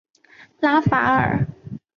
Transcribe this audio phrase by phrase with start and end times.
[0.59, 1.47] 拉法尔。